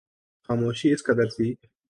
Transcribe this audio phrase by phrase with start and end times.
[0.49, 1.47] خاموشی اس قدر تھی